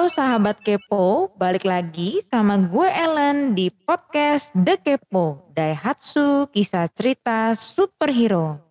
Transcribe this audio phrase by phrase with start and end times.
[0.00, 7.52] Halo sahabat Kepo, balik lagi sama gue Ellen di podcast The Kepo, Daihatsu Kisah Cerita
[7.52, 8.64] Superhero.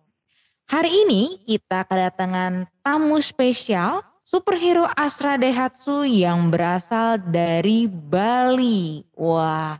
[0.66, 9.06] Hari ini kita kedatangan tamu spesial superhero Astra Daihatsu yang berasal dari Bali.
[9.14, 9.78] Wah,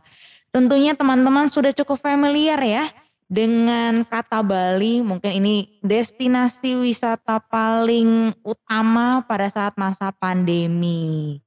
[0.55, 2.87] tentunya teman-teman sudah cukup familiar ya
[3.31, 11.39] dengan kata Bali mungkin ini destinasi wisata paling utama pada saat masa pandemi.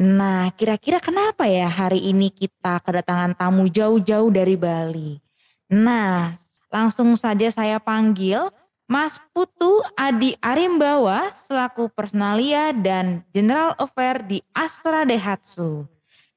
[0.00, 5.20] Nah, kira-kira kenapa ya hari ini kita kedatangan tamu jauh-jauh dari Bali?
[5.68, 6.32] Nah,
[6.72, 8.48] langsung saja saya panggil
[8.88, 15.84] Mas Putu Adi Arimbawa selaku personalia dan General Affair di Astra Daihatsu.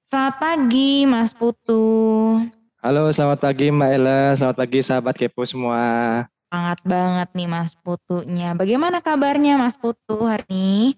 [0.03, 2.43] Selamat pagi Mas Putu.
[2.83, 4.35] Halo, selamat pagi Mbak Ella.
[4.35, 5.79] Selamat pagi sahabat Kepo semua.
[6.51, 8.51] Sangat banget nih Mas Putunya.
[8.51, 10.91] Bagaimana kabarnya Mas Putu hari ini?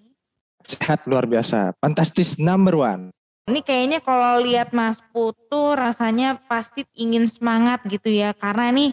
[0.65, 1.77] Sehat luar biasa.
[1.77, 3.13] Fantastis number one.
[3.45, 8.33] Ini kayaknya kalau lihat Mas Putu rasanya pasti ingin semangat gitu ya.
[8.33, 8.89] Karena nih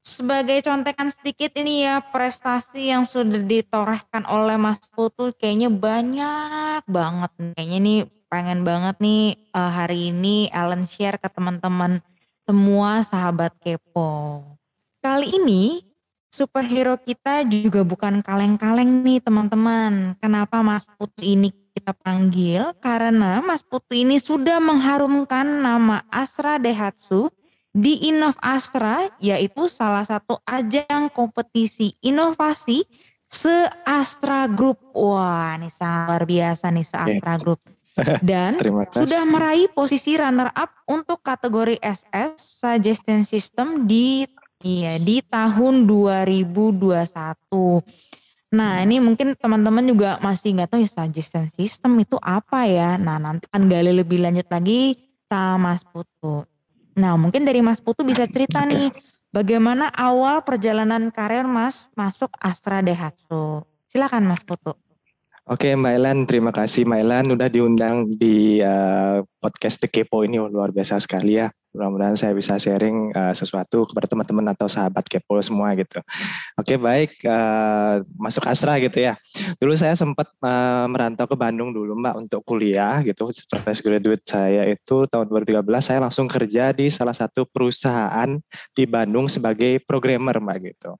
[0.00, 7.36] sebagai contekan sedikit ini ya prestasi yang sudah ditorehkan oleh Mas Putu kayaknya banyak banget.
[7.52, 8.00] Kayaknya nih
[8.32, 12.00] pengen banget nih uh, hari ini Ellen share ke teman-teman
[12.50, 14.42] semua sahabat kepo.
[14.98, 15.86] Kali ini
[16.34, 20.18] superhero kita juga bukan kaleng-kaleng nih teman-teman.
[20.18, 22.74] Kenapa Mas Putu ini kita panggil?
[22.82, 27.30] Karena Mas Putu ini sudah mengharumkan nama Astra Daihatsu
[27.70, 32.82] di Innov Astra yaitu salah satu ajang kompetisi inovasi
[33.30, 34.90] se-Astra Group.
[34.90, 37.62] Wah ini sangat luar biasa nih se-Astra Group.
[38.26, 38.54] Dan
[38.92, 44.24] sudah meraih posisi runner up untuk kategori SS Suggestion System di
[44.60, 47.10] iya di tahun 2021.
[48.50, 52.98] Nah ini mungkin teman-teman juga masih nggak tahu ya suggestion system itu apa ya.
[52.98, 54.98] Nah nanti akan gali lebih lanjut lagi
[55.30, 56.42] sama Mas Putu.
[56.98, 58.90] Nah mungkin dari Mas Putu bisa cerita nih
[59.30, 63.62] bagaimana awal perjalanan karir Mas masuk Astra Daihatsu.
[63.86, 64.74] Silakan Mas Putu.
[65.50, 70.38] Oke Mbak Elan, terima kasih Mbak Elan udah diundang di uh, podcast The Kepo ini
[70.38, 71.50] luar biasa sekali ya.
[71.74, 75.98] Mudah-mudahan saya bisa sharing uh, sesuatu kepada teman-teman atau sahabat Kepo semua gitu.
[76.54, 79.18] Oke baik, uh, masuk Astra gitu ya.
[79.58, 83.34] Dulu saya sempat uh, merantau ke Bandung dulu Mbak untuk kuliah gitu.
[83.34, 88.38] Fresh graduate saya itu tahun 2013 saya langsung kerja di salah satu perusahaan
[88.70, 90.94] di Bandung sebagai programmer Mbak gitu.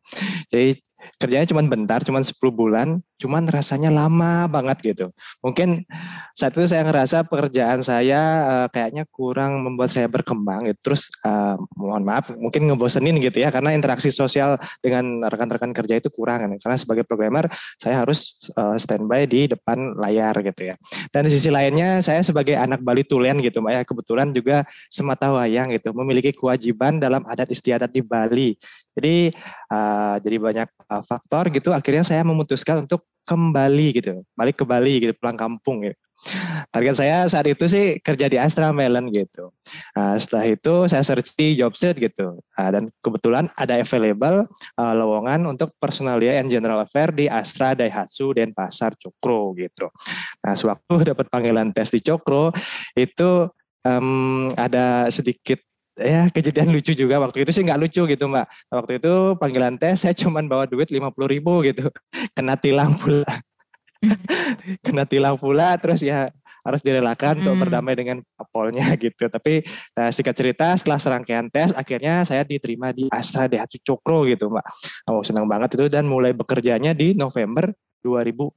[0.50, 0.89] Jadi
[1.20, 5.06] kerjanya cuma bentar, cuma 10 bulan, cuman rasanya lama banget gitu.
[5.44, 5.84] Mungkin
[6.32, 10.80] saat itu saya ngerasa pekerjaan saya uh, kayaknya kurang membuat saya berkembang gitu.
[10.80, 16.08] Terus uh, mohon maaf mungkin ngebosenin gitu ya karena interaksi sosial dengan rekan-rekan kerja itu
[16.08, 16.50] kurang kan.
[16.56, 20.80] Karena sebagai programmer saya harus uh, standby di depan layar gitu ya.
[21.12, 25.28] Dan di sisi lainnya saya sebagai anak Bali Tulen gitu Mbak ya kebetulan juga semata
[25.36, 28.56] wayang gitu memiliki kewajiban dalam adat istiadat di Bali.
[28.96, 29.30] Jadi
[29.70, 34.98] uh, jadi banyak uh, faktor gitu akhirnya saya memutuskan untuk kembali gitu, balik ke Bali
[34.98, 35.94] gitu, pulang kampung gitu.
[36.68, 39.54] Target saya saat itu sih kerja di Astra Melon gitu.
[39.96, 42.42] Nah, setelah itu saya search di Jobstreet gitu.
[42.42, 44.44] Nah, dan kebetulan ada available
[44.76, 49.88] uh, lowongan untuk personalia and general affair di Astra Daihatsu dan Pasar Cokro gitu.
[50.44, 52.52] Nah, sewaktu dapat panggilan tes di Cokro
[52.98, 53.48] itu
[53.86, 55.62] um, ada sedikit
[56.00, 57.20] ya kejadian lucu juga.
[57.20, 58.48] Waktu itu sih nggak lucu gitu mbak.
[58.72, 61.92] Waktu itu panggilan tes saya cuman bawa duit lima puluh ribu gitu.
[62.36, 63.28] Kena tilang pula.
[64.84, 67.40] Kena tilang pula terus ya harus direlakan mm.
[67.44, 68.16] untuk berdamai dengan
[68.52, 69.28] polnya gitu.
[69.28, 69.64] Tapi
[69.96, 74.64] nah, singkat cerita setelah serangkaian tes akhirnya saya diterima di Astra Daihatsu Cokro gitu mbak.
[75.08, 75.86] Oh senang banget itu.
[75.92, 77.70] Dan mulai bekerjanya di November
[78.02, 78.56] 2014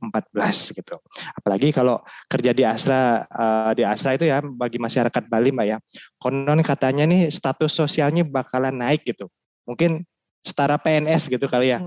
[0.79, 0.95] gitu.
[1.35, 1.99] Apalagi kalau
[2.31, 5.77] kerja di Astra uh, di Astra itu ya bagi masyarakat Bali Mbak ya.
[6.17, 9.27] Konon katanya nih status sosialnya bakalan naik gitu.
[9.63, 10.03] Mungkin
[10.43, 11.79] setara PNS gitu kali ya.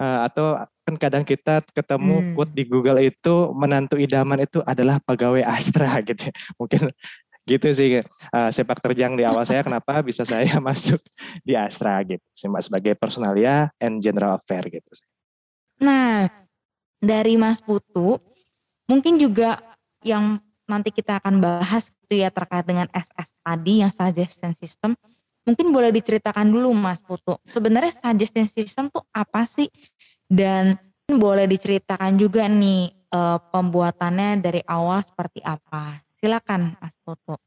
[0.00, 0.56] Uh, atau
[0.88, 2.32] kan kadang kita ketemu hmm.
[2.32, 6.32] quote di Google itu menantu idaman itu adalah pegawai Astra gitu.
[6.56, 6.88] Mungkin
[7.48, 11.00] gitu sih uh, sepak terjang di awal saya kenapa bisa saya masuk
[11.44, 12.24] di Astra gitu.
[12.32, 14.88] Sebagai personalia and general affair gitu.
[15.78, 16.26] Nah,
[16.98, 18.18] dari Mas Putu,
[18.90, 19.58] mungkin juga
[20.02, 24.92] yang nanti kita akan bahas itu ya terkait dengan SS tadi yang suggestion system.
[25.48, 27.40] Mungkin boleh diceritakan dulu Mas Putu.
[27.48, 29.72] Sebenarnya suggestion system tuh apa sih?
[30.28, 30.76] Dan
[31.08, 36.04] boleh diceritakan juga nih uh, pembuatannya dari awal seperti apa.
[36.20, 37.40] Silakan Mas Putu.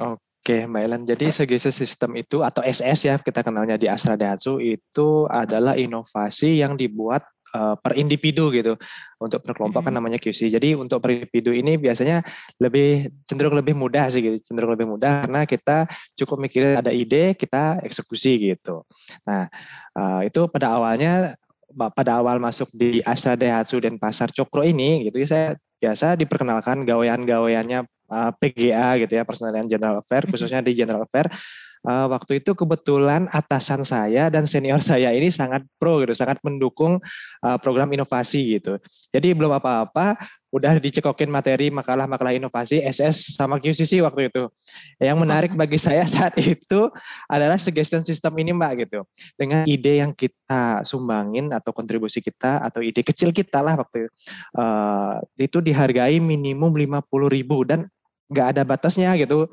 [0.00, 4.56] Oke Mbak Ellen, jadi suggestion system itu atau SS ya kita kenalnya di Astra Daihatsu
[4.64, 8.74] itu adalah inovasi yang dibuat uh, per individu gitu.
[9.18, 10.48] Untuk per kelompok kan namanya QC.
[10.48, 12.22] Jadi untuk per individu ini biasanya
[12.62, 17.34] lebih cenderung lebih mudah sih gitu, cenderung lebih mudah karena kita cukup mikirin ada ide,
[17.34, 18.86] kita eksekusi gitu.
[19.26, 19.50] Nah,
[19.96, 21.34] uh, itu pada awalnya
[21.94, 25.48] pada awal masuk di Astra Daihatsu dan Pasar Cokro ini gitu ya saya
[25.78, 31.30] biasa diperkenalkan gawean-gaweannya uh, PGA gitu ya, Personalian General Affair khususnya di General Affair
[31.84, 36.98] uh, waktu itu kebetulan atasan saya dan senior saya ini sangat pro gitu, sangat mendukung
[37.44, 38.80] uh, program inovasi gitu.
[39.12, 44.48] Jadi belum apa-apa udah dicekokin materi makalah-makalah inovasi SS sama QCC waktu itu.
[44.96, 46.88] Yang menarik bagi saya saat itu
[47.28, 49.04] adalah suggestion system ini Mbak gitu.
[49.36, 54.10] Dengan ide yang kita sumbangin atau kontribusi kita atau ide kecil kita lah waktu itu.
[54.56, 57.84] Uh, itu dihargai minimum 50 ribu dan
[58.28, 59.48] nggak ada batasnya gitu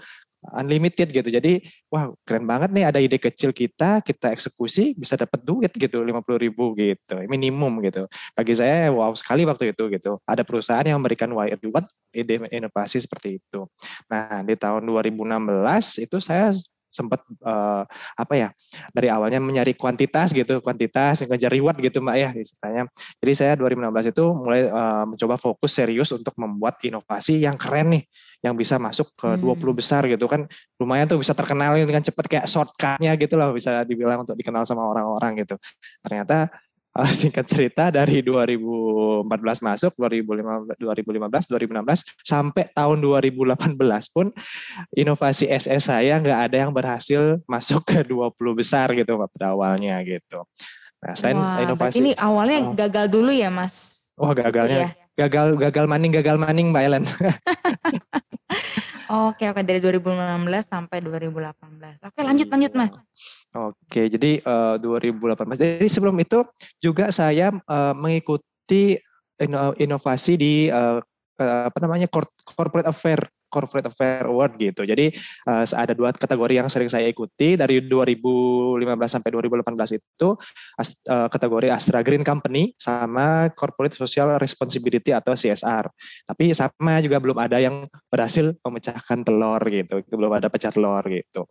[0.54, 1.30] unlimited gitu.
[1.32, 6.04] Jadi wah keren banget nih ada ide kecil kita, kita eksekusi bisa dapat duit gitu
[6.04, 8.06] 50 ribu gitu minimum gitu.
[8.38, 10.22] Bagi saya wow sekali waktu itu gitu.
[10.28, 13.66] Ada perusahaan yang memberikan wire reward ide inovasi seperti itu.
[14.12, 16.54] Nah di tahun 2016 itu saya
[16.96, 17.84] sempat uh,
[18.16, 18.50] apa ya
[18.96, 22.88] dari awalnya mencari kuantitas gitu kuantitas ngejar reward gitu mbak ya istilahnya.
[23.20, 28.04] Jadi saya 2016 itu mulai uh, mencoba fokus serius untuk membuat inovasi yang keren nih
[28.40, 29.44] yang bisa masuk ke hmm.
[29.44, 30.48] 20 besar gitu kan.
[30.80, 34.88] Lumayan tuh bisa terkenal dengan cepat kayak shortcutnya gitu loh bisa dibilang untuk dikenal sama
[34.88, 35.60] orang-orang gitu.
[36.00, 36.48] Ternyata
[36.96, 39.28] uh, singkat cerita dari 2014
[39.60, 44.32] masuk 2015 2015 2016 sampai tahun 2018 pun
[44.96, 50.48] inovasi SS saya nggak ada yang berhasil masuk ke 20 besar gitu pada awalnya gitu.
[51.04, 54.10] Nah, selain Wah, inovasi ini awalnya oh, gagal dulu ya, Mas.
[54.18, 54.90] Oh, gagalnya.
[54.90, 54.90] Iya.
[55.16, 57.06] Gagal gagal maning gagal maning Mbak Ellen.
[59.06, 62.10] Oke oke dari 2016 sampai 2018.
[62.10, 62.90] Oke lanjut lanjut Mas.
[63.56, 65.56] Oke jadi uh, eh, 2018.
[65.56, 66.44] Jadi sebelum itu
[66.84, 69.00] juga saya uh, mengikuti
[69.80, 71.00] inovasi di uh,
[71.40, 72.08] apa namanya
[72.56, 73.20] corporate affair
[73.56, 74.84] Corporate Affair Award gitu.
[74.84, 75.16] Jadi
[75.48, 81.72] uh, ada dua kategori yang sering saya ikuti dari 2015 sampai 2018 itu uh, kategori
[81.72, 85.88] Astra Green Company sama Corporate Social Responsibility atau CSR.
[86.28, 90.04] Tapi sama juga belum ada yang berhasil memecahkan telur gitu.
[90.12, 91.48] Belum ada pecah telur gitu.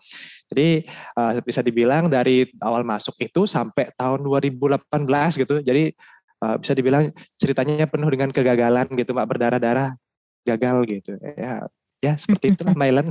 [0.52, 0.84] Jadi
[1.16, 4.84] uh, bisa dibilang dari awal masuk itu sampai tahun 2018
[5.40, 5.64] gitu.
[5.64, 5.96] Jadi
[6.60, 7.08] bisa dibilang
[7.40, 9.96] ceritanya penuh dengan kegagalan gitu, Mbak berdarah-darah
[10.44, 11.16] gagal gitu.
[11.40, 11.64] Ya
[12.04, 13.06] ya seperti itu Mbak Ilan.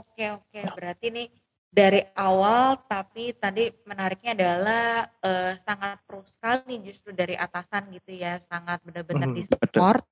[0.00, 0.60] oke oke.
[0.72, 1.26] Berarti nih
[1.68, 8.16] dari awal tapi tadi menariknya adalah uh, sangat pro sekali nih justru dari atasan gitu
[8.16, 8.40] ya.
[8.48, 10.04] Sangat benar-benar hmm, disupport.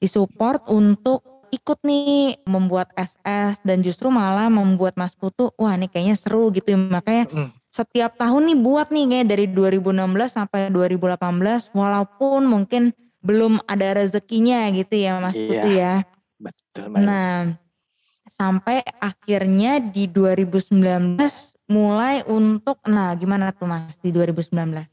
[0.00, 1.20] disupport untuk
[1.50, 6.72] ikut nih membuat SS dan justru malah membuat Mas Putu wah nih kayaknya seru gitu
[6.72, 6.78] ya.
[6.78, 7.50] Makanya hmm.
[7.68, 10.00] setiap tahun nih buat nih kayak dari 2016
[10.30, 15.94] sampai 2018 walaupun mungkin belum ada rezekinya gitu ya Mas iya, Putu ya.
[16.40, 16.84] Betul.
[16.88, 17.00] Mbak.
[17.04, 17.36] Nah,
[18.32, 21.20] sampai akhirnya di 2019
[21.68, 24.88] mulai untuk nah gimana tuh Mas di 2019?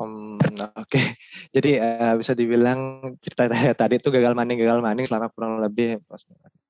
[0.00, 1.06] Um, Oke, okay.
[1.54, 6.02] jadi uh, bisa dibilang cerita saya tadi itu gagal maning gagal maning selama kurang lebih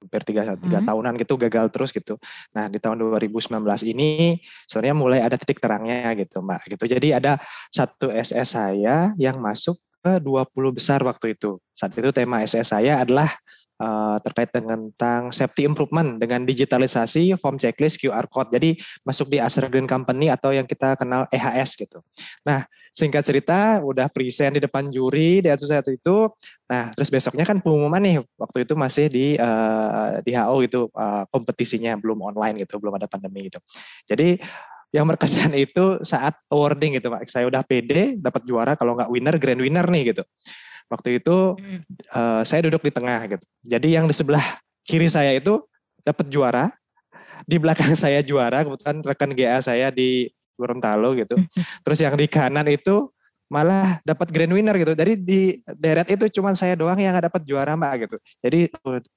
[0.02, 0.88] hampir tiga tiga hmm.
[0.90, 2.20] tahunan gitu gagal terus gitu.
[2.52, 3.49] Nah di tahun 2019
[3.88, 4.37] ini
[4.69, 6.85] sebenarnya mulai ada titik terangnya gitu mbak gitu.
[6.85, 7.38] Jadi ada
[7.73, 11.62] satu SS saya yang masuk ke 20 besar waktu itu.
[11.73, 13.30] Saat itu tema SS saya adalah
[13.78, 18.50] uh, terkait dengan tentang safety improvement dengan digitalisasi form checklist QR code.
[18.54, 22.02] Jadi masuk di Astra Green Company atau yang kita kenal EHS gitu.
[22.42, 26.28] Nah, singkat cerita udah present di depan juri di atas satu itu.
[26.68, 28.16] Nah, terus besoknya kan pengumuman nih.
[28.37, 33.09] Waktu itu masih di uh, di HO gitu uh, kompetisinya belum online gitu, belum ada
[33.09, 33.59] pandemi gitu.
[34.06, 34.37] Jadi
[34.92, 37.25] yang berkesan itu saat awarding gitu Pak.
[37.26, 40.22] Saya udah pede dapat juara kalau nggak winner grand winner nih gitu.
[40.92, 41.80] Waktu itu hmm.
[42.12, 43.44] uh, saya duduk di tengah gitu.
[43.64, 44.44] Jadi yang di sebelah
[44.84, 45.64] kiri saya itu
[46.04, 46.68] dapat juara,
[47.49, 50.28] di belakang saya juara, kebetulan rekan GA saya di
[50.61, 51.40] Gorontalo gitu.
[51.88, 53.08] Terus yang di kanan itu
[53.49, 54.92] malah dapat grand winner gitu.
[54.92, 55.40] Jadi di
[55.76, 58.16] deret itu cuma saya doang yang nggak dapat juara mbak gitu.
[58.44, 58.61] Jadi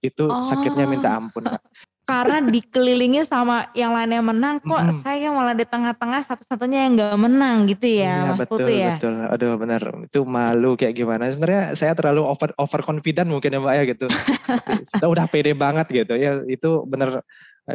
[0.03, 1.19] itu sakitnya minta oh.
[1.23, 1.43] ampun.
[2.05, 5.01] Karena dikelilingi sama yang lainnya menang kok mm.
[5.01, 8.93] saya malah di tengah-tengah satu-satunya yang nggak menang gitu ya iya, Mas betul, Putu ya?
[9.01, 9.13] betul.
[9.25, 9.81] Aduh benar.
[10.05, 11.33] Itu malu kayak gimana.
[11.33, 14.05] Sebenarnya saya terlalu over over confident mungkin ya Mbak ya gitu.
[14.93, 16.13] Sudah udah pede banget gitu.
[16.13, 17.25] Ya itu bener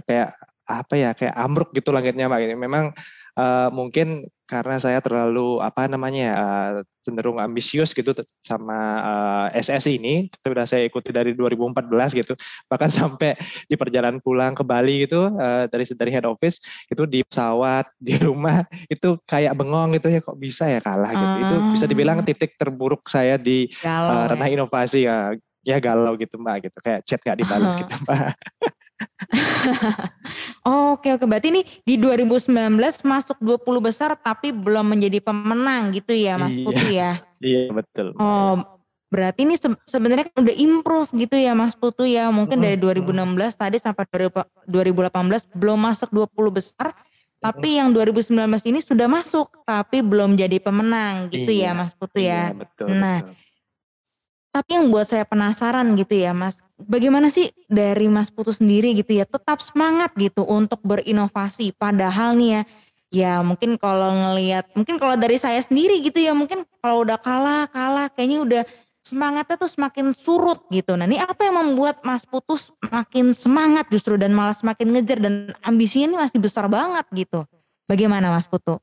[0.07, 0.31] kayak
[0.71, 2.95] apa ya kayak ambruk gitu langitnya Mbak memang
[3.35, 6.73] uh, mungkin karena saya terlalu apa namanya uh,
[7.07, 8.11] cenderung ambisius gitu
[8.43, 12.35] sama uh, SS ini sudah saya ikuti dari 2014 gitu
[12.67, 13.39] bahkan sampai
[13.71, 16.59] di perjalanan pulang ke Bali gitu uh, dari dari head office
[16.91, 21.31] itu di pesawat di rumah itu kayak bengong gitu ya kok bisa ya kalah gitu
[21.31, 21.43] uh.
[21.47, 22.27] itu bisa dibilang ah.
[22.27, 24.59] titik terburuk saya di uh, ranah ya.
[24.59, 25.31] inovasi ya
[25.63, 27.79] ya galau gitu mbak gitu kayak chat gak dibalas uh.
[27.79, 28.35] gitu mbak
[30.91, 32.51] Oke oke berarti ini di 2019
[33.07, 37.11] masuk 20 besar tapi belum menjadi pemenang gitu ya Mas iya, Putu ya?
[37.41, 38.07] Iya betul.
[38.21, 38.81] Oh
[39.11, 43.59] berarti ini se sebenarnya kan udah improve gitu ya Mas Putu ya mungkin dari 2016
[43.59, 46.95] tadi sampai 2018 belum masuk 20 besar
[47.43, 48.37] tapi yang 2019
[48.71, 52.55] ini sudah masuk tapi belum jadi pemenang gitu ya, iya, ya Mas Putu ya.
[52.55, 53.35] Iya, betul, nah betul.
[54.55, 56.55] tapi yang buat saya penasaran gitu ya Mas
[56.87, 62.51] bagaimana sih dari Mas Putu sendiri gitu ya tetap semangat gitu untuk berinovasi padahal nih
[62.51, 62.63] ya
[63.11, 67.67] ya mungkin kalau ngelihat mungkin kalau dari saya sendiri gitu ya mungkin kalau udah kalah
[67.69, 68.63] kalah kayaknya udah
[69.01, 70.95] semangatnya tuh semakin surut gitu.
[70.95, 75.35] Nah ini apa yang membuat Mas Putus makin semangat justru dan malah semakin ngejar dan
[75.65, 77.43] ambisinya ini masih besar banget gitu.
[77.91, 78.79] Bagaimana Mas Putu?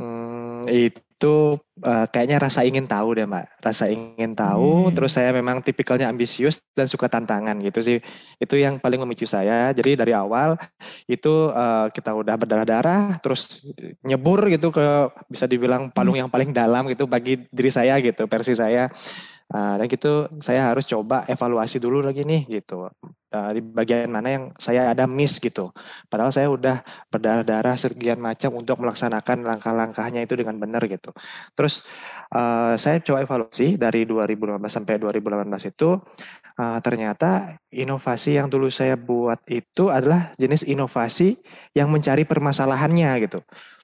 [0.00, 4.88] Hmm, itu uh, kayaknya rasa ingin tahu deh mbak, rasa ingin tahu.
[4.88, 4.96] Hmm.
[4.96, 7.98] Terus saya memang tipikalnya ambisius dan suka tantangan gitu sih.
[8.40, 9.68] Itu yang paling memicu saya.
[9.76, 10.56] Jadi dari awal
[11.04, 13.60] itu uh, kita udah berdarah-darah, terus
[14.00, 18.56] nyebur gitu ke bisa dibilang palung yang paling dalam gitu bagi diri saya gitu, versi
[18.56, 18.88] saya.
[19.50, 22.86] Uh, dan gitu saya harus coba evaluasi dulu lagi nih gitu
[23.34, 25.70] uh, di bagian mana yang saya ada miss gitu.
[26.10, 31.14] Padahal saya udah berdarah-darah sekian macam untuk melaksanakan langkah-langkahnya itu dengan benar gitu.
[31.54, 31.86] Terus
[32.34, 34.38] uh, saya coba evaluasi dari 2015
[34.70, 35.98] sampai 2018 itu
[36.58, 41.38] uh, ternyata inovasi yang dulu saya buat itu adalah jenis inovasi
[41.74, 43.40] yang mencari permasalahannya gitu.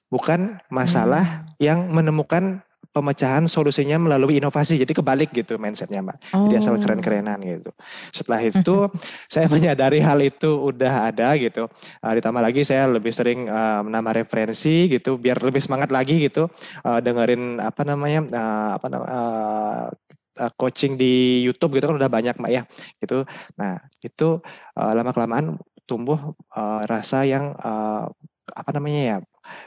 [0.07, 1.59] Bukan masalah hmm.
[1.59, 2.63] yang menemukan
[2.97, 4.81] pemecahan solusinya melalui inovasi.
[4.81, 6.17] Jadi kebalik gitu mindsetnya mbak.
[6.33, 6.49] Oh.
[6.49, 6.81] Jadi asal oh.
[6.81, 7.71] keren-kerenan gitu.
[8.09, 8.75] Setelah itu
[9.33, 11.69] saya menyadari hal itu udah ada gitu.
[12.01, 16.49] Uh, ditambah lagi saya lebih sering uh, menambah referensi gitu biar lebih semangat lagi gitu
[16.81, 22.33] uh, dengerin apa namanya uh, apa namanya uh, coaching di YouTube gitu kan udah banyak
[22.37, 22.61] mbak ya
[22.97, 23.25] gitu.
[23.61, 24.41] Nah itu
[24.73, 25.57] uh, lama kelamaan
[25.87, 28.09] tumbuh uh, rasa yang uh,
[28.47, 29.17] apa namanya ya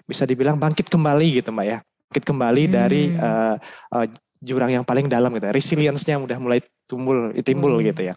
[0.05, 1.79] bisa dibilang bangkit kembali gitu mbak ya
[2.11, 2.73] bangkit kembali hmm.
[2.75, 3.55] dari uh,
[3.95, 4.07] uh,
[4.43, 5.47] jurang yang paling dalam gitu.
[5.47, 6.59] Resilience-nya udah mulai
[6.91, 7.87] tumbuh timbul hmm.
[7.95, 8.15] gitu ya.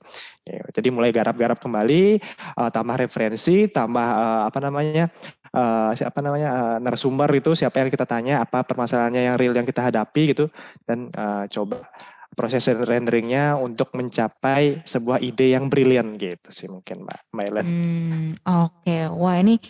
[0.50, 0.66] ya.
[0.74, 2.18] Jadi mulai garap-garap kembali,
[2.58, 5.14] uh, tambah referensi, tambah uh, apa namanya?
[5.54, 9.70] Uh, siapa namanya uh, narasumber itu siapa yang kita tanya apa permasalahannya yang real yang
[9.70, 10.50] kita hadapi gitu
[10.90, 11.86] dan uh, coba
[12.34, 17.66] proses renderingnya untuk mencapai sebuah ide yang brilian gitu sih mungkin Mbak Mailen.
[17.70, 18.30] Hmm,
[18.66, 19.02] Oke, okay.
[19.14, 19.62] wah ini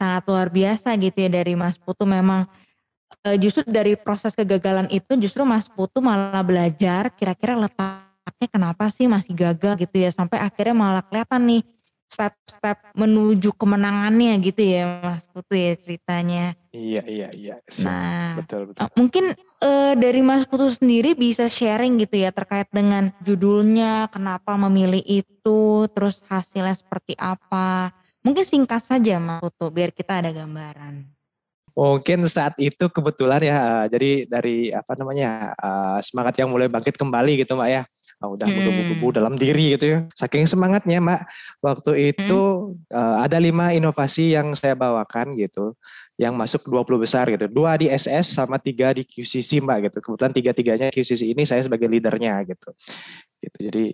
[0.00, 2.48] sangat luar biasa gitu ya dari Mas Putu memang
[3.34, 9.34] justru dari proses kegagalan itu justru Mas Putu malah belajar kira-kira letaknya kenapa sih masih
[9.34, 11.62] gagal gitu ya sampai akhirnya malah kelihatan nih
[12.06, 16.54] step-step menuju kemenangannya gitu ya Mas Putu ya ceritanya.
[16.70, 17.56] Iya iya iya.
[17.82, 18.80] Nah betul betul.
[18.86, 19.24] Uh, mungkin
[19.60, 25.90] uh, dari Mas Putu sendiri bisa sharing gitu ya terkait dengan judulnya kenapa memilih itu
[25.92, 27.90] terus hasilnya seperti apa.
[28.22, 31.15] Mungkin singkat saja Mas Putu biar kita ada gambaran.
[31.76, 37.44] Mungkin saat itu kebetulan ya, jadi dari apa namanya uh, semangat yang mulai bangkit kembali
[37.44, 37.82] gitu mbak ya.
[38.24, 38.56] Oh, udah hmm.
[38.56, 39.98] menggebu-gebu dalam diri gitu ya.
[40.16, 41.28] Saking semangatnya mbak,
[41.60, 42.96] waktu itu hmm.
[42.96, 45.76] uh, ada lima inovasi yang saya bawakan gitu,
[46.16, 47.44] yang masuk 20 besar gitu.
[47.44, 50.00] Dua di SS sama tiga di QCC mbak gitu.
[50.00, 52.72] Kebetulan tiga-tiganya QCC ini saya sebagai leadernya gitu.
[53.36, 53.58] Gitu.
[53.68, 53.84] Jadi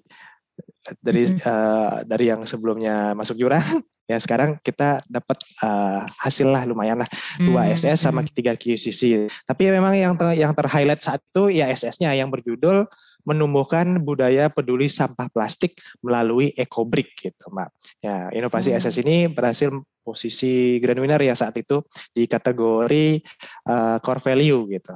[1.02, 1.38] dari hmm.
[1.42, 7.08] uh, dari yang sebelumnya masuk jurang ya sekarang kita dapat uh, hasil lah lumayan lah
[7.40, 7.72] dua hmm.
[7.72, 8.30] SS sama hmm.
[8.36, 12.84] tiga QCC tapi memang yang ter, yang terhighlight saat itu ya SS-nya yang berjudul
[13.22, 17.70] menumbuhkan budaya peduli sampah plastik melalui EcoBrick gitu mbak
[18.02, 18.78] ya inovasi hmm.
[18.82, 19.70] SS ini berhasil
[20.02, 23.22] posisi grand winner ya saat itu di kategori
[23.70, 24.94] uh, core value gitu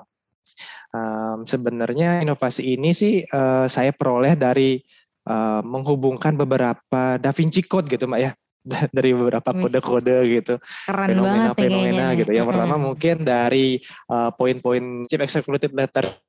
[0.90, 4.82] um, sebenarnya inovasi ini sih uh, saya peroleh dari
[5.30, 8.30] uh, menghubungkan beberapa Da Vinci Code gitu mbak ya
[8.96, 10.54] dari beberapa kode-kode gitu.
[10.86, 12.30] Keren fenomena-fenomena gitu.
[12.34, 13.80] Yang pertama mungkin dari
[14.10, 16.25] uh, poin-poin chip executive letter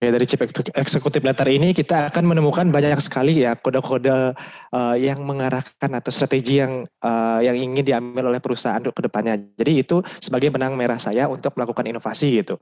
[0.00, 0.40] Ya, dari chip
[0.80, 4.32] eksekutif letter ini kita akan menemukan banyak sekali ya kode-kode
[4.72, 9.36] uh, yang mengarahkan atau strategi yang uh, yang ingin diambil oleh perusahaan untuk ke depannya.
[9.60, 12.56] Jadi itu sebagai benang merah saya untuk melakukan inovasi gitu.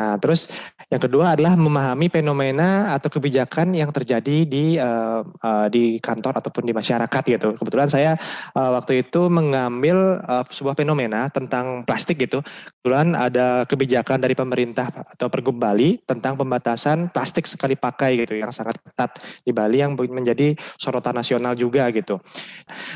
[0.00, 0.48] Nah, terus
[0.88, 6.64] yang kedua adalah memahami fenomena atau kebijakan yang terjadi di uh, uh, di kantor ataupun
[6.64, 7.52] di masyarakat gitu.
[7.52, 8.16] Kebetulan saya
[8.56, 12.40] uh, waktu itu mengambil uh, sebuah fenomena tentang plastik gitu.
[12.80, 18.38] Kebetulan ada kebijakan dari pemerintah atau Pergub Bali tentang pembatasan pembatasan plastik sekali pakai gitu
[18.38, 22.22] yang sangat ketat di Bali yang menjadi sorotan nasional juga gitu.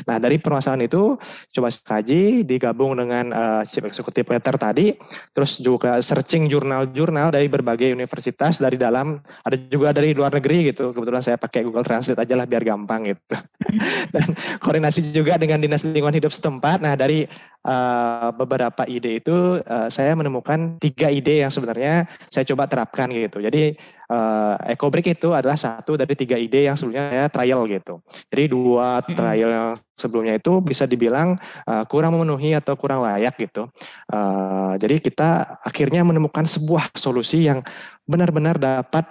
[0.07, 1.19] Nah dari permasalahan itu
[1.51, 4.95] coba kaji digabung dengan uh, chief executive letter tadi,
[5.35, 10.95] terus juga searching jurnal-jurnal dari berbagai universitas dari dalam, ada juga dari luar negeri gitu.
[10.95, 13.35] Kebetulan saya pakai Google Translate aja lah biar gampang gitu.
[14.15, 14.31] Dan
[14.63, 16.79] koordinasi juga dengan dinas lingkungan hidup setempat.
[16.79, 17.27] Nah dari
[17.65, 23.41] uh, beberapa ide itu uh, saya menemukan tiga ide yang sebenarnya saya coba terapkan gitu.
[23.41, 23.73] Jadi
[24.11, 28.03] uh, EcoBreak itu adalah satu dari tiga ide yang sebelumnya saya trial gitu.
[28.29, 33.65] Jadi dua trial yang sebelumnya itu bisa dibilang uh, kurang memenuhi atau kurang layak gitu.
[34.11, 37.65] Uh, jadi kita akhirnya menemukan sebuah solusi yang
[38.07, 39.03] benar-benar dapat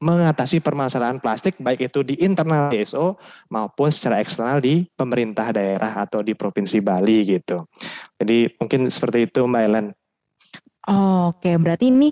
[0.00, 3.20] mengatasi permasalahan plastik baik itu di internal DSO
[3.52, 7.68] maupun secara eksternal di pemerintah daerah atau di provinsi Bali gitu.
[8.16, 9.86] Jadi mungkin seperti itu Mbak Ellen.
[10.88, 12.08] Oh, Oke, berarti ini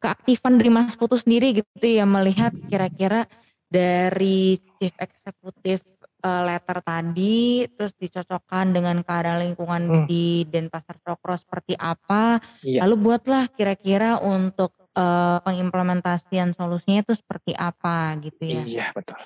[0.00, 3.28] keaktifan dari Mas Putu sendiri gitu ya melihat kira-kira
[3.68, 5.84] dari chief eksekutif
[6.24, 10.04] uh, letter tadi terus dicocokkan dengan keadaan lingkungan hmm.
[10.08, 12.86] di Denpasar Cokro seperti apa, iya.
[12.86, 18.62] lalu buatlah kira-kira untuk uh, pengimplementasian solusinya itu seperti apa gitu ya.
[18.64, 19.20] Iya, betul.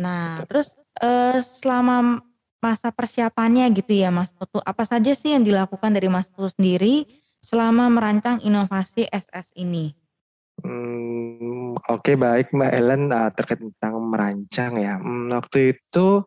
[0.00, 0.48] Nah, betul.
[0.48, 0.68] terus
[1.04, 2.24] uh, selama
[2.60, 7.08] masa persiapannya gitu ya Mas Putu, apa saja sih yang dilakukan dari Mas Putu sendiri
[7.40, 9.96] selama merancang inovasi SS ini?
[10.60, 15.00] Hmm, Oke okay, baik Mbak Ellen uh, terkait tentang merancang ya.
[15.00, 16.20] Hmm, waktu itu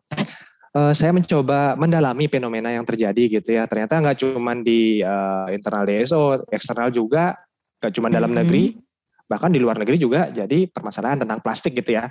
[0.74, 3.70] uh, saya mencoba mendalami fenomena yang terjadi gitu ya.
[3.70, 7.38] Ternyata nggak cuma di uh, internal DSO, eksternal juga
[7.84, 8.40] gak cuma dalam mm -hmm.
[8.48, 8.64] negeri,
[9.28, 12.08] bahkan di luar negeri juga jadi permasalahan tentang plastik gitu ya.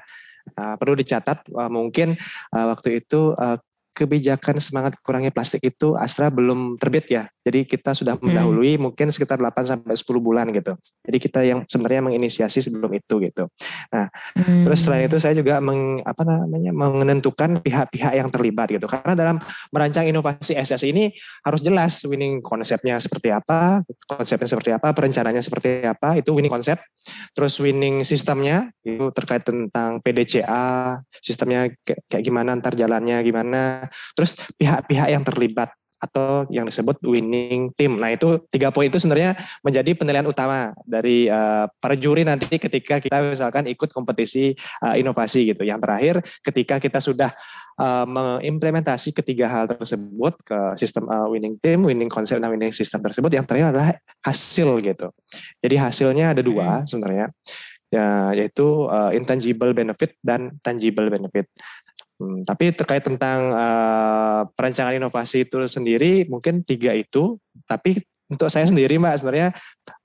[0.59, 2.19] Uh, perlu dicatat uh, mungkin
[2.51, 3.55] uh, waktu itu uh,
[3.93, 7.29] kebijakan semangat kurangi plastik itu Astra belum terbit ya.
[7.45, 8.25] Jadi kita sudah hmm.
[8.25, 8.81] mendahului hmm.
[8.89, 10.73] mungkin sekitar 8 sampai 10 bulan gitu.
[11.05, 13.45] Jadi kita yang sebenarnya menginisiasi sebelum itu gitu.
[13.93, 14.65] Nah, hmm.
[14.65, 18.89] terus selain itu saya juga meng, apa namanya menentukan pihak-pihak yang terlibat gitu.
[18.89, 19.37] Karena dalam
[19.69, 21.13] merancang inovasi SS ini
[21.45, 26.81] harus jelas winning konsepnya seperti apa, konsepnya seperti apa, perencanaannya seperti apa, itu winning konsep.
[27.35, 33.82] Terus winning sistemnya itu terkait tentang PDCA, sistemnya kayak gimana antar jalannya gimana
[34.13, 35.71] terus pihak-pihak yang terlibat
[36.03, 37.95] atau yang disebut winning team.
[37.95, 42.99] Nah itu tiga poin itu sebenarnya menjadi penilaian utama dari uh, para juri nanti ketika
[42.99, 44.51] kita misalkan ikut kompetisi
[44.83, 45.63] uh, inovasi gitu.
[45.63, 47.31] Yang terakhir ketika kita sudah
[47.79, 52.99] uh, mengimplementasi ketiga hal tersebut ke sistem uh, winning team, winning concept dan winning system
[52.99, 53.95] tersebut, yang terakhir adalah
[54.27, 55.07] hasil gitu.
[55.63, 56.87] Jadi hasilnya ada dua hmm.
[56.91, 57.27] sebenarnya
[57.93, 61.45] ya yaitu uh, intangible benefit dan tangible benefit.
[62.21, 67.97] Hmm, tapi terkait tentang uh, perancangan inovasi itu sendiri mungkin tiga itu, tapi
[68.29, 69.49] untuk saya sendiri mbak sebenarnya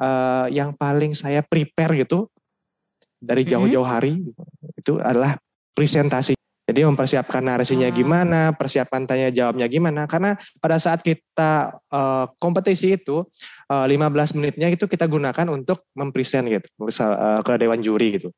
[0.00, 2.28] uh, yang paling saya prepare gitu
[3.18, 4.24] dari jauh-jauh hari
[4.78, 5.36] itu adalah
[5.76, 6.38] presentasi.
[6.68, 7.96] Jadi mempersiapkan narasinya ah.
[7.96, 10.04] gimana, persiapan tanya jawabnya gimana.
[10.04, 13.24] Karena pada saat kita uh, kompetisi itu
[13.72, 18.28] uh, 15 menitnya itu kita gunakan untuk mempresent gitu, misal uh, ke dewan juri gitu.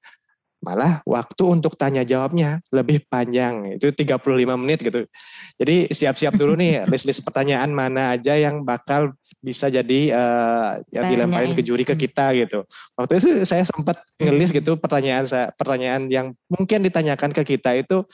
[0.60, 4.20] Malah waktu untuk tanya jawabnya lebih panjang, itu 35
[4.60, 5.08] menit gitu.
[5.56, 11.56] Jadi siap-siap dulu nih list-list pertanyaan mana aja yang bakal bisa jadi uh, yang dilemparin
[11.56, 12.02] ke juri ke hmm.
[12.04, 12.60] kita gitu.
[12.92, 18.04] Waktu itu saya sempat ngelis gitu pertanyaan saya pertanyaan yang mungkin ditanyakan ke kita itu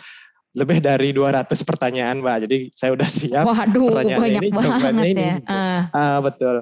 [0.57, 2.37] lebih dari 200 pertanyaan, Mbak.
[2.49, 5.05] Jadi saya udah siap Waduh, pertanyaan banyak ini, banget ya.
[5.13, 5.27] ini.
[5.45, 5.83] Uh.
[5.93, 6.55] Uh, betul.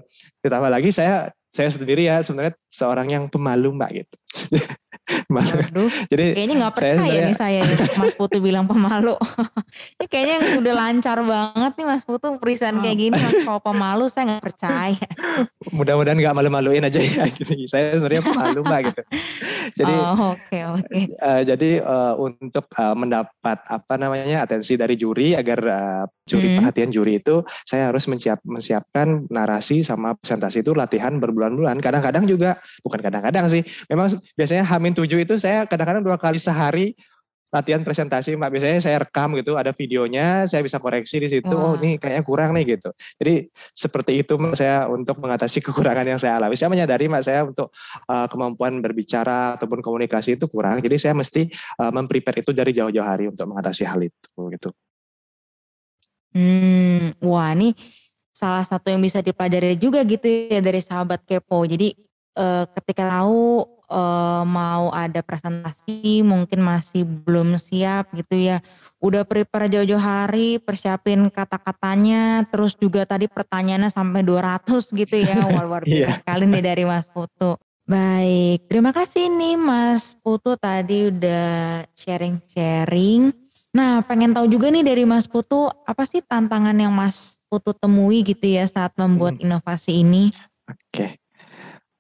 [0.43, 4.17] Ditambah lagi saya saya sendiri ya sebenarnya seorang yang pemalu, Mbak gitu.
[5.05, 7.61] Aduh, Jadi kayaknya nggak percaya saya nih saya
[8.01, 9.13] Mas Putu bilang pemalu.
[10.01, 14.09] ini kayaknya yang udah lancar banget nih Mas Putu present kayak gini Mas kalau pemalu
[14.09, 15.09] saya nggak percaya.
[15.77, 17.29] Mudah-mudahan nggak malu-maluin aja ya.
[17.37, 17.67] Gitu.
[17.69, 19.03] Saya sebenarnya pemalu mbak gitu.
[19.83, 20.87] Jadi oh, oke okay, oke.
[20.87, 21.03] Okay.
[21.19, 26.55] Uh, eh, jadi uh, untuk uh, mendapat apa namanya atensi dari juri agar uh, juri
[26.55, 26.57] hmm.
[26.63, 31.83] perhatian juri itu saya harus menyiap, menyiapkan narasi sama presentasi itu latihan berbulan-bulan.
[31.83, 33.67] Kadang-kadang juga bukan kadang-kadang sih.
[33.91, 36.95] Memang biasanya hamin tujuh itu saya kadang-kadang dua kali sehari
[37.55, 38.51] latihan presentasi mbak.
[38.51, 42.51] Biasanya saya rekam gitu ada videonya saya bisa koreksi di situ oh ini kayaknya kurang
[42.59, 42.91] nih gitu.
[43.23, 46.59] Jadi seperti itu mbak saya untuk mengatasi kekurangan yang saya alami.
[46.59, 47.71] Saya menyadari mbak saya untuk
[48.11, 50.83] uh, kemampuan berbicara ataupun komunikasi itu kurang.
[50.83, 51.47] Jadi saya mesti
[51.79, 54.75] uh, memprepare itu dari jauh-jauh hari untuk mengatasi hal itu gitu.
[56.35, 57.79] Hmm, wah ini
[58.35, 61.63] salah satu yang bisa dipelajari juga gitu ya dari sahabat kepo.
[61.63, 61.95] Jadi
[62.35, 68.59] eh, ketika tahu eh, mau ada presentasi mungkin masih belum siap gitu ya.
[68.99, 75.45] Udah prepare jauh-jauh hari, persiapin kata-katanya, terus juga tadi pertanyaannya sampai 200 gitu ya.
[75.69, 76.21] Luar biasa Iya.
[76.21, 77.61] sekali nih dari Mas Putu.
[77.85, 83.29] Baik, terima kasih nih Mas Putu tadi udah sharing-sharing.
[83.75, 88.25] Nah, pengen tahu juga nih dari Mas Putu, apa sih tantangan yang Mas Putu temui
[88.25, 89.45] gitu ya saat membuat Hmm.
[89.45, 90.33] inovasi ini?
[90.65, 91.21] Oke.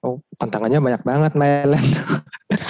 [0.04, 1.32] Oh, tantangannya banyak banget,
[1.64, 1.86] Ellen.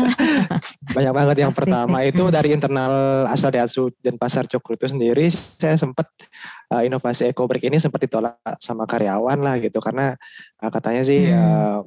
[0.96, 1.36] banyak banget.
[1.42, 3.50] Yang pertama itu dari internal asal
[3.98, 5.26] dan pasar Cokro itu sendiri,
[5.58, 6.06] saya sempat
[6.74, 10.18] uh, inovasi EcoBreak ini sempat ditolak sama karyawan lah gitu karena
[10.58, 11.38] uh, katanya sih Hmm.
[11.38, 11.80] uh,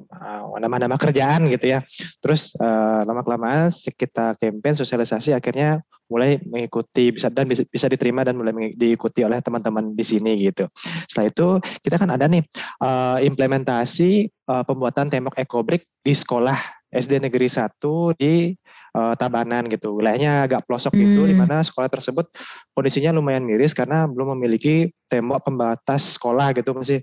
[0.52, 1.84] uh, nama-nama kerjaan gitu ya.
[2.24, 8.24] Terus uh, lama kelamaan kita campaign sosialisasi akhirnya mulai mengikuti bisa dan bisa, bisa diterima
[8.24, 10.64] dan mulai diikuti oleh teman-teman di sini gitu.
[11.06, 11.48] Setelah itu
[11.84, 12.42] kita kan ada nih
[12.80, 16.56] uh, implementasi uh, pembuatan tembok EcoBreak di sekolah
[16.88, 17.76] SD Negeri 1
[18.16, 18.56] di
[18.94, 19.98] uh, Tabanan gitu.
[19.98, 21.44] Wilayahnya agak pelosok gitu di Hmm.
[21.44, 22.28] mana sekolah tersebut
[22.72, 27.00] kondisinya lumayan miris karena belum memiliki tembok pembatas sekolah gitu masih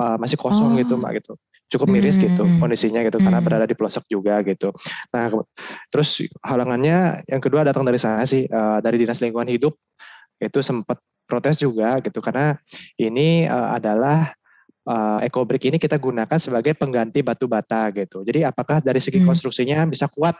[0.00, 1.00] uh, masih kosong gitu Oh.
[1.00, 1.32] Mbak gitu.
[1.72, 2.60] Cukup miris gitu Hmm.
[2.60, 3.46] kondisinya gitu karena Hmm.
[3.48, 4.72] berada di pelosok juga gitu.
[5.14, 5.32] Nah,
[5.88, 9.72] terus halangannya yang kedua datang dari sana sih uh, dari Dinas Lingkungan Hidup
[10.42, 12.60] itu sempat protes juga gitu karena
[13.00, 14.36] ini uh, adalah
[14.84, 18.20] uh, EcoBrick ini kita gunakan sebagai pengganti batu bata gitu.
[18.26, 19.32] Jadi apakah dari segi Hmm.
[19.32, 20.36] konstruksinya bisa kuat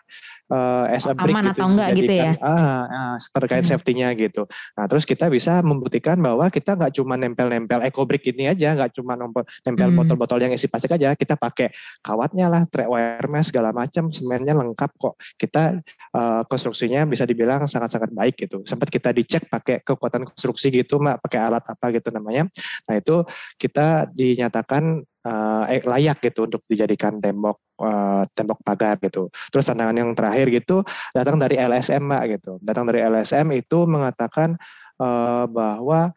[0.52, 2.32] uh, as a brick Aman gitu atau enggak gitu ya?
[2.44, 3.70] ah, ah, terkait Hmm.
[3.72, 4.44] safety-nya gitu.
[4.76, 9.16] Nah terus kita bisa membuktikan bahwa kita nggak cuma nempel-nempel EcoBrick ini aja, nggak cuma
[9.16, 9.96] nempel, Hmm.
[9.96, 11.72] botol-botol yang isi plastik aja, kita pakai
[12.04, 15.14] kawatnya lah, track wire mesh segala macam, semennya lengkap kok.
[15.40, 15.80] Kita
[16.12, 18.60] uh, konstruksinya bisa dibilang sangat-sangat baik gitu.
[18.68, 22.50] Sempat kita dicek pakai kekuatan konstruksi gitu, mbak, pakai alat apa gitu namanya.
[22.90, 23.24] Nah itu
[23.56, 29.28] kita dinyatakan uh, eh, layak gitu untuk dijadikan tembok uh, tembok pagar gitu.
[29.50, 32.52] Terus tantangan yang terakhir gitu datang dari LSM mbak gitu.
[32.62, 34.54] Datang dari LSM itu mengatakan
[35.02, 36.14] uh, bahwa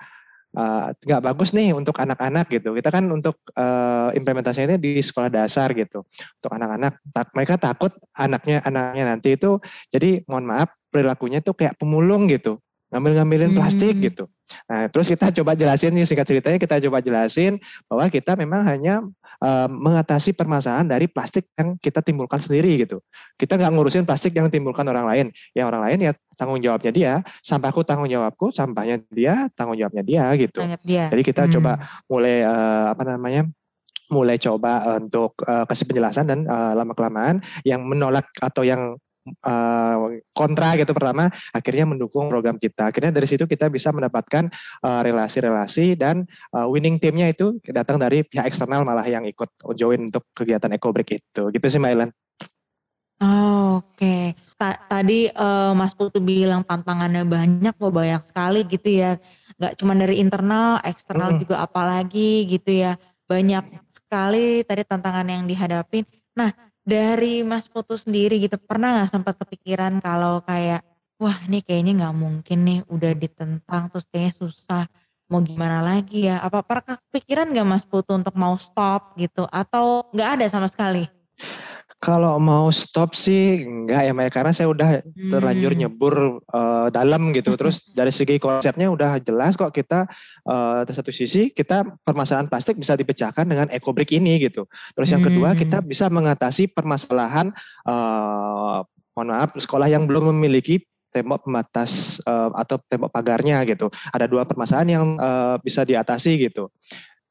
[0.55, 2.77] uh, nggak bagus nih untuk anak-anak gitu.
[2.77, 6.05] Kita kan untuk uh, implementasinya di sekolah dasar gitu.
[6.41, 9.59] Untuk anak-anak, tak, mereka takut anaknya anaknya nanti itu
[9.91, 12.61] jadi mohon maaf perilakunya tuh kayak pemulung gitu
[12.93, 14.05] ngambil-ngambilin plastik Hmm.
[14.07, 14.23] gitu.
[14.71, 17.57] Nah, terus kita coba jelasin nih singkat ceritanya kita coba jelasin
[17.91, 19.03] bahwa kita memang hanya
[19.41, 23.01] uh, mengatasi permasalahan dari plastik yang kita timbulkan sendiri gitu.
[23.35, 25.27] Kita nggak ngurusin plastik yang timbulkan orang lain.
[25.51, 30.23] Ya orang lain ya tanggung jawabnya dia, sampahku tanggung jawabku, sampahnya dia tanggung jawabnya dia
[30.35, 30.59] gitu.
[30.83, 31.07] Dia.
[31.11, 31.53] Jadi kita Hmm.
[31.59, 31.71] coba
[32.07, 33.43] mulai uh, apa namanya?
[34.05, 39.01] mulai coba untuk uh, kasih penjelasan dan uh, lama kelamaan yang menolak atau yang
[39.45, 39.95] uh,
[40.31, 42.89] kontra gitu pertama akhirnya mendukung program kita.
[42.89, 44.49] Akhirnya dari situ kita bisa mendapatkan
[44.85, 50.13] uh, relasi-relasi dan uh, winning timnya itu datang dari pihak eksternal malah yang ikut join
[50.13, 51.43] untuk kegiatan EcoBreak itu.
[51.49, 52.11] Gitu sih Mbak Ellen.
[53.15, 59.19] Oh, Oke, Ta- tadi eh, Mas Putu bilang tantangannya banyak, kok banyak sekali gitu ya.
[59.59, 61.41] Gak cuma dari internal, eksternal Mm-mm.
[61.43, 62.95] juga apalagi gitu ya.
[63.27, 66.03] Banyak sekali tadi tantangan yang dihadapin.
[66.35, 66.51] Nah,
[66.85, 70.85] dari Mas Putu sendiri gitu, pernah nggak sempat kepikiran kalau kayak,
[71.17, 74.85] wah ini kayaknya nggak mungkin nih, udah ditentang terus kayaknya susah.
[75.25, 76.37] Mau gimana lagi ya?
[76.45, 79.49] Apa pernah kepikiran nggak Mas Putu untuk mau stop gitu?
[79.49, 81.14] Atau nggak ada sama sekali?
[81.95, 85.79] Kalau mau stop sih enggak ya Mbak, karena saya udah terlanjur Hmm.
[85.79, 86.15] nyebur
[86.53, 87.57] uh, dalam gitu.
[87.57, 90.05] Terus dari segi konsepnya udah jelas kok kita
[90.45, 94.69] uh, satu sisi kita permasalahan plastik bisa dipecahkan dengan EcoBrick ini gitu.
[94.93, 95.59] Terus yang kedua Hmm.
[95.65, 97.49] kita bisa mengatasi permasalahan
[97.89, 103.87] uh, mohon maaf sekolah yang belum memiliki tembok pembatas uh, atau tembok pagarnya gitu.
[104.11, 106.67] Ada dua permasalahan yang uh, bisa diatasi gitu.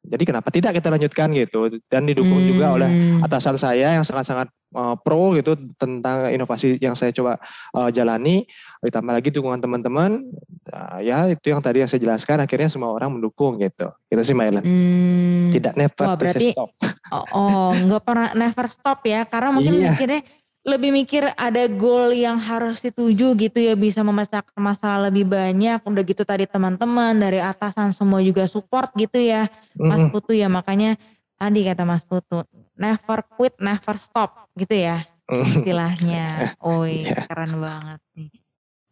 [0.05, 3.25] Jadi kenapa tidak kita lanjutkan gitu dan didukung juga oleh Hmm.
[3.25, 7.41] atasan saya yang sangat-sangat uh, pro gitu tentang inovasi yang saya coba
[7.73, 8.45] uh, jalani
[8.81, 10.29] ditambah lagi dukungan teman-teman
[10.69, 14.37] uh, ya itu yang tadi yang saya jelaskan akhirnya semua orang mendukung gitu itu sih
[14.37, 15.49] Ellen Hmm.
[15.51, 16.71] tidak never Wah, berarti- stop
[17.13, 19.93] Oh, oh, nggak pernah never stop ya, karena mungkin Iya.
[19.93, 20.21] mikirnya
[20.65, 25.77] lebih mikir ada goal yang harus dituju gitu ya, bisa memecahkan masalah lebih banyak.
[25.85, 30.09] Udah gitu tadi teman-teman dari atasan semua juga support gitu ya, Mas.
[30.09, 30.49] Putu ya.
[30.49, 30.97] Makanya
[31.37, 32.49] tadi kata Mas Putu,
[32.81, 35.41] never quit, never stop gitu ya Mm.
[35.41, 36.27] istilahnya.
[36.61, 37.25] Oi, Iya.
[37.25, 38.29] keren banget nih.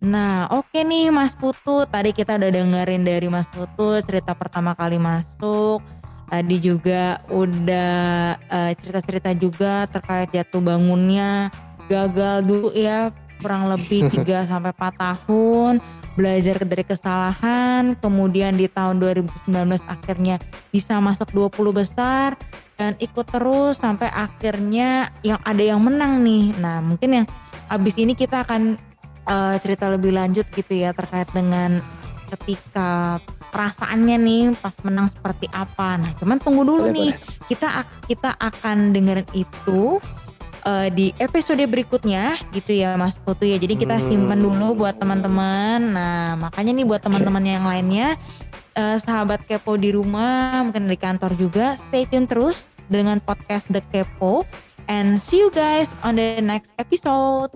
[0.02, 1.85] Nah, oke okay nih Mas Putu.
[1.87, 5.85] Tadi kita udah dengerin dari Mas Putu cerita pertama kali masuk.
[6.28, 11.52] Tadi juga udah uh, cerita-cerita juga terkait jatuh bangunnya,
[11.90, 15.74] gagal dulu ya kurang lebih 3 sampai 4 tahun
[16.12, 19.48] belajar dari kesalahan, kemudian di tahun 2019
[19.88, 20.37] akhirnya
[20.68, 22.37] bisa masuk 20 besar
[22.76, 26.52] dan ikut terus sampai akhirnya yang ada yang menang nih.
[26.61, 27.26] Nah, mungkin yang
[27.72, 28.76] abis ini kita akan
[29.24, 31.80] uh, cerita lebih lanjut gitu ya terkait dengan
[32.28, 33.20] ketika
[33.52, 36.00] perasaannya nih pas menang seperti apa.
[36.00, 37.10] Nah, cuman tunggu dulu boleh, nih.
[37.12, 37.46] Boleh.
[37.52, 37.68] Kita
[38.08, 40.00] kita akan dengerin itu
[40.64, 43.60] uh, di episode berikutnya gitu ya Mas Putu ya.
[43.60, 44.46] Jadi kita simpan hmm.
[44.48, 45.78] dulu buat teman-teman.
[45.92, 48.16] Nah, makanya nih buat teman-teman yang lainnya
[48.76, 53.80] uh, sahabat kepo di rumah, mungkin di kantor juga, stay tune terus dengan podcast The
[53.92, 54.44] Kepo
[54.88, 57.52] and see you guys on the next episode.